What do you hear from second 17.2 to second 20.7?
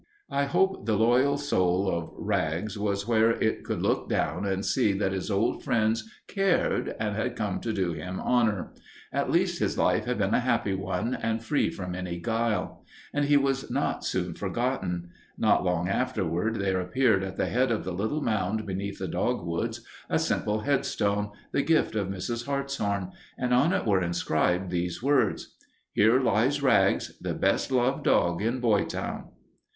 at the head of the little mound beneath the dogwoods a simple